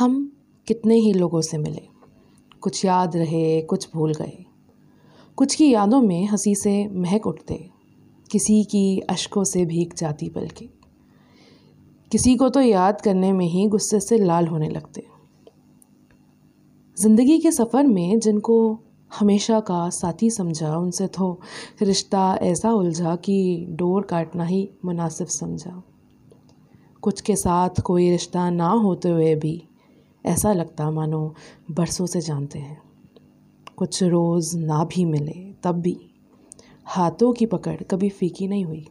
हम 0.00 0.32
कितने 0.66 0.94
ही 0.94 1.12
लोगों 1.12 1.40
से 1.40 1.58
मिले। 1.58 1.82
कुछ 2.60 2.84
याद 2.84 3.16
रहे, 3.16 3.62
कुछ 3.62 3.88
भूल 3.94 4.14
गए। 4.14 4.44
कुछ 5.36 5.54
की 5.54 5.72
यादों 5.72 6.02
में 6.02 6.26
हँसी 6.26 6.54
से 6.54 6.88
महक 6.88 7.26
उठते। 7.26 7.70
किसी 8.30 8.64
की 8.64 8.98
अशकों 8.98 9.44
से 9.44 9.64
भीग 9.64 9.94
जाती 9.94 10.30
बल्कि। 10.30 10.70
किसी 12.12 12.36
को 12.36 12.48
तो 12.48 12.60
याद 12.60 13.00
करने 13.00 13.32
में 13.32 13.46
ही 13.46 13.66
गुस्से 13.66 14.00
से 14.00 14.18
लाल 14.18 14.46
होने 14.46 14.68
लगते। 14.68 15.06
ज़िंदगी 17.00 17.38
के 17.38 17.52
सफ़र 17.52 17.86
में 17.86 18.20
जिनको 18.20 18.78
हमेशा 19.18 19.60
का 19.60 19.90
साथी 19.90 20.30
समझा, 20.30 20.76
उनसे 20.76 21.06
तो 21.06 21.40
रिश्ता 21.82 22.38
ऐसा 22.42 22.72
उलझा 22.72 23.16
कि 23.16 23.66
डोर 23.70 24.02
काटना 24.02 24.44
ही 24.44 24.70
मुनासिब 24.84 25.26
समझा। 25.26 25.82
कुछ 27.02 27.20
के 27.20 27.36
साथ 27.36 27.80
कोई 27.84 28.10
रिश्ता 28.10 28.50
ना 28.50 28.70
होते 28.70 29.08
हुए 29.08 29.34
भी 29.34 29.66
ऐसा 30.24 30.52
लगता 30.52 30.90
मानो 30.90 31.34
बरसों 31.70 32.06
से 32.06 32.20
जानते 32.20 32.58
हैं। 32.58 32.80
कुछ 33.76 34.02
रोज़ 34.02 34.56
ना 34.58 34.84
भी 34.84 35.04
मिले, 35.04 35.52
तब 35.62 35.80
भी। 35.80 35.96
हाथों 36.86 37.32
की 37.32 37.46
पकड़ 37.46 37.82
कभी 37.82 38.08
फीकी 38.08 38.48
नहीं 38.48 38.64
हुई। 38.64 38.86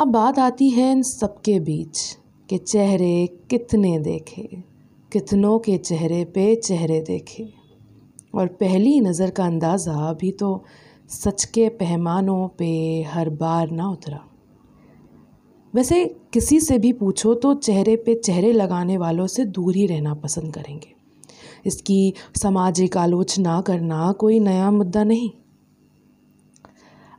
अब 0.00 0.08
बात 0.08 0.38
आती 0.38 0.70
है 0.70 0.90
इन 0.92 1.02
सबके 1.02 1.58
बीच 1.60 1.98
के 2.48 2.58
चेहरे 2.58 3.26
कितने 3.50 3.98
देखे, 3.98 4.62
कितनों 5.12 5.58
के 5.58 5.76
चेहरे 5.78 6.24
पे 6.24 6.54
चेहरे 6.56 7.00
देखे। 7.00 7.52
और 8.34 8.46
पहली 8.46 9.00
नज़र 9.00 9.30
का 9.30 9.44
अंदाज़ा 9.44 9.94
अभी 10.08 10.30
तो 10.32 10.64
सच 11.10 11.44
के 11.44 11.68
पैमानों 11.68 12.48
पे 12.48 13.02
हर 13.02 13.30
बार 13.30 13.70
ना 13.70 13.88
उतरा। 13.88 14.28
वैसे 15.74 16.04
किसी 16.32 16.60
से 16.60 16.78
भी 16.78 16.92
पूछो 16.92 17.34
तो 17.34 17.54
चेहरे 17.54 17.96
पे 17.96 18.14
चेहरे 18.14 18.52
लगाने 18.52 18.96
वालों 18.96 19.26
से 19.26 19.44
दूर 19.44 19.76
ही 19.76 19.86
रहना 19.86 20.14
पसंद 20.14 20.54
करेंगे। 20.54 20.94
इसकी 21.66 22.14
सामाजिक 22.42 22.96
आलोचना 22.96 23.60
करना 23.60 24.10
कोई 24.12 24.40
नया 24.40 24.70
मुद्दा 24.70 25.04
नहीं। 25.04 25.30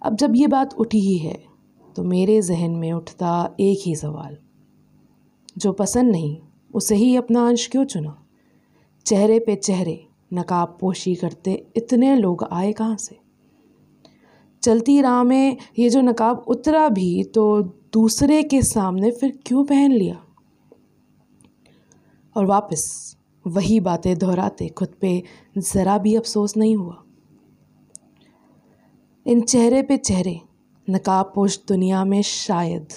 अब 0.01 0.15
जब 0.15 0.35
ये 0.35 0.47
बात 0.47 0.73
उठी 0.73 0.99
ही 0.99 1.17
है 1.17 1.37
तो 1.95 2.03
मेरे 2.03 2.41
जहन 2.41 2.71
में 2.71 2.91
उठता 2.91 3.55
एक 3.59 3.81
ही 3.85 3.95
सवाल। 3.95 4.37
जो 5.57 5.71
पसंद 5.71 6.11
नहीं, 6.11 6.37
उसे 6.73 6.95
ही 6.95 7.15
अपना 7.15 7.47
अंश 7.47 7.67
क्यों 7.67 7.85
चुना? 7.85 8.17
चेहरे 9.05 9.39
पे 9.39 9.55
चेहरे 9.55 9.99
नकाब 10.33 10.77
पोशी 10.81 11.15
करते 11.15 11.65
इतने 11.75 12.15
लोग 12.15 12.43
आए 12.51 12.71
कहाँ 12.71 12.97
से? 12.97 13.17
चलती 14.63 15.01
राह 15.01 15.23
में 15.23 15.57
ये 15.79 15.89
जो 15.89 16.01
नकाब 16.01 16.45
उतरा 16.47 16.87
भी 16.89 17.23
तो 17.23 17.61
दूसरे 17.93 18.43
के 18.43 18.61
सामने 18.61 19.11
फिर 19.11 19.39
क्यों 19.45 19.63
पहन 19.65 19.91
लिया? 19.91 20.15
और 22.35 22.45
वापस 22.45 23.15
वही 23.47 23.79
बातें 23.79 24.17
दोहराते 24.17 24.67
खुद 24.67 24.93
पे 25.01 25.23
ज़रा 25.57 25.97
भी 25.97 26.15
अफसोस 26.15 26.57
नहीं 26.57 26.75
हुआ। 26.75 27.03
इन 29.25 29.41
चेहरे 29.41 29.81
पे 29.83 29.97
चेहरे 29.97 30.39
नकाब 30.87 31.31
पोश 31.35 31.59
दुनिया 31.67 32.03
में 32.05 32.21
शायद 32.21 32.87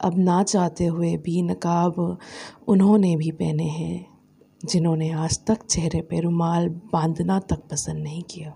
अब 0.00 0.18
ना 0.18 0.42
चाहते 0.42 0.86
हुए 0.86 1.16
भी 1.16 1.42
नकाब 1.42 2.18
उन्होंने 2.68 3.16
भी 3.16 3.30
पहने 3.30 3.64
हैं, 3.64 4.06
जिन्होंने 4.64 5.10
आज 5.10 5.38
तक 5.46 5.66
चेहरे 5.66 6.00
पे 6.00 6.20
रुमाल 6.20 6.68
बांधना 6.68 7.38
तक 7.40 7.68
पसंद 7.70 8.02
नहीं 8.02 8.22
किया। 8.22 8.54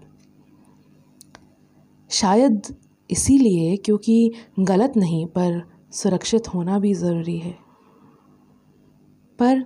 शायद 2.11 2.75
इसीलिए 3.11 3.77
क्योंकि 3.77 4.33
गलत 4.61 4.93
नहीं, 4.97 5.27
पर 5.27 5.63
सुरक्षित 5.93 6.49
होना 6.49 6.79
भी 6.79 6.95
ज़रूरी 6.95 7.39
है। 7.39 7.59
पर 9.39 9.65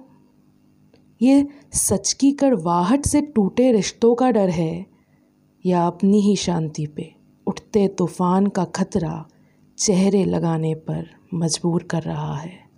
यह 1.22 1.48
सच 1.72 2.12
की 2.12 2.32
कड़वाहट 2.32 3.06
से 3.06 3.20
टूटे 3.20 3.72
रिश्तों 3.72 4.14
का 4.14 4.30
डर 4.30 4.48
है, 4.48 4.86
या 5.66 5.86
अपनी 5.86 6.20
ही 6.20 6.36
शांति 6.36 6.86
पे 6.86 7.14
उठते 7.46 7.88
तूफ़ान 7.88 8.46
का 8.46 8.64
खतरा 8.64 9.28
चेहरे 9.78 10.24
लगाने 10.24 10.74
पर 10.74 11.10
मजबूर 11.34 11.82
कर 11.82 12.02
रहा 12.02 12.36
है। 12.36 12.69